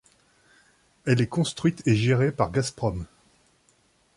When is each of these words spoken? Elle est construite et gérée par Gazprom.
Elle 1.05 1.21
est 1.21 1.27
construite 1.27 1.83
et 1.85 1.93
gérée 1.95 2.31
par 2.31 2.49
Gazprom. 2.51 3.05